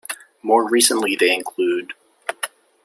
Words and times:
More 0.41 0.67
recently, 0.67 1.15
they 1.15 1.31
include... 1.31 1.93